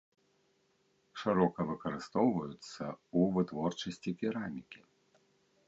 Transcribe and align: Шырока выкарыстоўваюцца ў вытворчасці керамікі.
Шырока 1.23 1.59
выкарыстоўваюцца 1.71 2.83
ў 2.87 3.19
вытворчасці 3.37 4.17
керамікі. 4.25 4.81